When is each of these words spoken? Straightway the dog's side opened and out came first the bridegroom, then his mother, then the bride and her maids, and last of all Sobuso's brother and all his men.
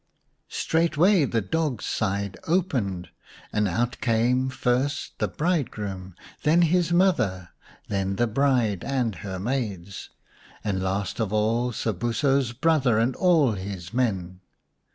Straightway 0.49 1.25
the 1.25 1.41
dog's 1.41 1.85
side 1.85 2.35
opened 2.47 3.09
and 3.53 3.67
out 3.67 4.01
came 4.01 4.49
first 4.49 5.19
the 5.19 5.27
bridegroom, 5.27 6.15
then 6.41 6.63
his 6.63 6.91
mother, 6.91 7.49
then 7.87 8.15
the 8.15 8.25
bride 8.25 8.83
and 8.83 9.13
her 9.17 9.37
maids, 9.37 10.09
and 10.63 10.81
last 10.81 11.19
of 11.19 11.31
all 11.31 11.71
Sobuso's 11.71 12.51
brother 12.51 12.97
and 12.97 13.15
all 13.15 13.51
his 13.51 13.93
men. 13.93 14.39